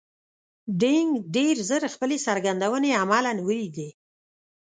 دینګ 0.81 1.11
ډېر 1.35 1.55
ژر 1.67 1.83
خپلې 1.93 2.17
څرګندونې 2.25 2.91
عملاً 3.01 3.31
ولیدې. 3.47 3.89